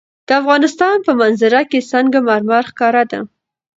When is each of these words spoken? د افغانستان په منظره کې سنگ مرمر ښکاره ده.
د 0.27 0.29
افغانستان 0.41 0.95
په 1.05 1.11
منظره 1.21 1.61
کې 1.69 1.87
سنگ 1.91 2.13
مرمر 2.27 2.63
ښکاره 2.71 3.03
ده. 3.11 3.19